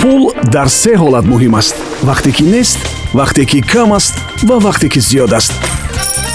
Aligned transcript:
пул 0.00 0.32
дар 0.54 0.68
се 0.68 0.92
ҳолат 1.00 1.24
муҳим 1.32 1.54
аст. 1.60 1.76
Вақте 2.08 2.30
ки 2.36 2.44
нест 2.54 2.80
вақте 3.18 3.44
ки 3.50 3.60
кам 3.72 3.92
аст 3.92 4.14
ва 4.48 4.56
вақте 4.66 4.88
ки 4.92 5.00
зиёд 5.08 5.32
аст. 5.32 5.52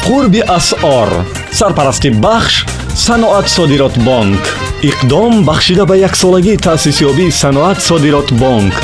Қурби 0.05 0.41
асъор 0.57 1.09
сарпарасти 1.51 2.09
бахш 2.09 2.65
саноат 3.05 3.47
содирот 3.49 3.95
бонк. 4.07 4.43
Иқдом 4.89 5.43
бахшида 5.43 5.85
ба 5.85 5.95
яксолагии 5.97 6.57
таъсисёбии 6.57 7.31
саноат 7.41 7.79
содирот 7.81 8.31
бонк. 8.41 8.75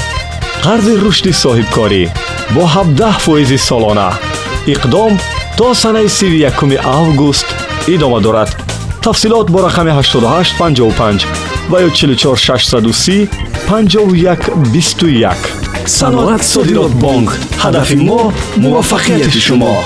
Қарзи 0.63 0.93
рушди 1.03 1.31
соҳибкорӣ 1.43 2.03
бо 2.55 2.63
17 2.67 3.19
фоизи 3.25 3.57
солона. 3.57 4.09
Иқдом 4.73 5.19
то 5.57 5.73
санаи 5.73 6.07
31 6.07 6.79
август 6.83 7.45
идома 7.87 8.19
дорад 8.19 8.70
тафсилот 9.01 9.49
бо 9.49 9.61
рақами 9.61 9.91
8855 9.91 11.25
ва 11.69 11.81
ё 11.81 11.89
44630 11.89 13.29
5121 13.67 15.35
саноат 15.85 16.43
содирот 16.43 16.91
бонк. 16.91 17.37
Ҳадафи 17.63 17.95
мо 17.95 18.31
муваффақияти 18.57 19.39
шумо. 19.39 19.83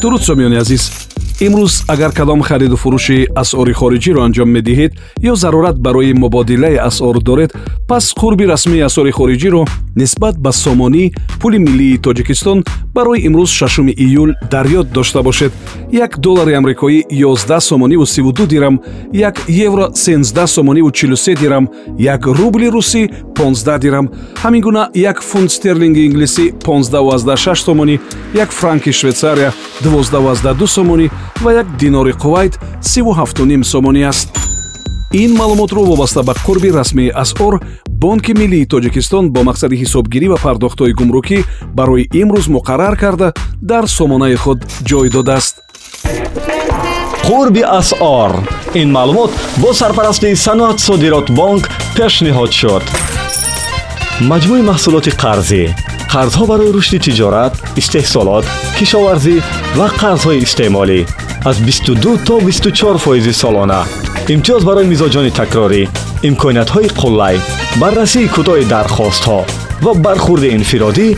Дуруд 0.00 0.22
сомиёни 0.22 0.56
азиз 0.56 1.05
имрӯз 1.40 1.84
агар 1.88 2.12
кадом 2.12 2.40
хариду 2.42 2.76
фурӯши 2.76 3.26
асъори 3.42 3.72
хориҷиро 3.80 4.20
анҷом 4.26 4.48
медиҳед 4.56 4.92
ё 5.30 5.34
зарурат 5.42 5.76
барои 5.86 6.12
мубодилаи 6.12 6.76
асъор 6.88 7.16
доред 7.28 7.50
пас 7.88 8.14
қурби 8.20 8.44
расмии 8.52 8.86
асъори 8.88 9.12
хориҷиро 9.18 9.62
нисбат 9.96 10.36
ба 10.38 10.52
сомонӣ 10.52 11.04
пули 11.40 11.58
миллии 11.58 11.98
тоҷикистон 12.06 12.58
барои 12.94 13.24
имрӯз 13.28 13.50
6 13.50 13.92
июл 14.04 14.30
дар 14.50 14.66
ёд 14.66 14.86
дошта 14.92 15.22
бошед. 15.22 15.52
Як 15.92 16.18
доллари 16.18 16.52
амрикоӣ 16.54 17.02
11 17.10 17.60
сомониву 17.60 18.06
32 18.06 18.46
дирам 18.46 18.80
як 19.12 19.36
евро 19.48 19.90
13 19.94 20.48
сомониву 20.50 20.90
43 20.90 21.34
дирам 21.34 21.68
як 21.98 22.26
рубли 22.26 22.68
русӣ 22.70 23.10
15 23.34 23.78
дирам. 23.78 24.10
Ҳамин 24.42 24.60
гуна 24.60 24.90
як 24.94 25.22
фунт 25.22 25.52
стерлинги 25.52 26.06
инглисӣ 26.06 26.52
1516 26.64 27.64
сомонӣ 27.64 27.98
як 28.34 28.50
франки 28.50 28.92
швейтсария 28.92 29.52
12 29.84 30.66
сомонӣ 30.66 31.10
ва 31.40 31.52
як 31.52 31.66
динори 31.76 32.12
қувайт 32.12 32.58
37 32.82 33.64
сомонӣ 33.64 34.08
аст. 34.08 34.28
Ин 35.12 35.36
маълумотро 35.36 35.84
вобаста 35.84 36.22
ба 36.22 36.34
қурби 36.34 36.72
расмии 36.72 37.12
асъор 37.14 37.60
бонки 37.88 38.32
миллии 38.32 38.66
тоҷикистон 38.66 39.30
бо 39.30 39.40
мақсади 39.40 39.80
ҳисобгирӣ 39.82 40.28
ва 40.28 40.38
пардохтҳои 40.44 40.92
гумрукӣ 40.92 41.38
барои 41.74 42.08
имрӯз 42.20 42.46
муқаррар 42.56 42.96
карда 43.02 43.32
дар 43.62 43.84
сомонаи 43.86 44.36
худ 44.36 44.58
ҷой 44.88 45.08
додааст. 45.10 45.54
Қурби 47.26 47.62
асъор. 47.80 48.32
Ин 48.74 48.88
маълумот 48.96 49.30
бо 49.62 49.72
сарпарастии 49.72 50.36
саноат 50.36 50.78
содирот 50.80 51.30
бонк 51.30 51.64
пешниҳод 51.96 52.52
шуд. 52.60 52.84
Маҷмӯи 54.30 54.62
маҳсулоти 54.70 55.12
қарзӣ 55.22 55.62
қарзҳо 56.16 56.44
барои 56.52 56.72
рушди 56.76 56.98
тиҷорат 57.06 57.52
истеҳсолот 57.80 58.44
кишоварзӣ 58.78 59.36
ва 59.78 59.86
қарзҳои 60.00 60.42
истеъмолӣ 60.46 61.00
аз 61.50 61.56
22 61.60 62.24
то 62.26 62.34
24 62.40 62.98
фоизи 63.04 63.32
солона 63.42 63.80
имтиёз 64.34 64.62
барои 64.68 64.90
мизоҷони 64.92 65.32
такрорӣ 65.40 65.82
имкониятҳои 66.28 66.88
қуллай 67.00 67.36
баррасии 67.80 68.30
кӯтоҳи 68.34 68.64
дархостҳо 68.74 69.38
ва 69.84 69.92
бархурди 70.04 70.48
инфиродӣ 70.58 71.08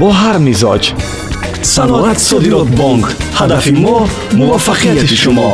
бо 0.00 0.08
ҳар 0.20 0.36
мизоҷ 0.48 0.82
саноат 1.74 2.18
содирот 2.30 2.68
бонк 2.80 3.06
ҳадафи 3.40 3.72
мо 3.84 3.96
муваффақияти 4.40 5.16
шумо 5.22 5.50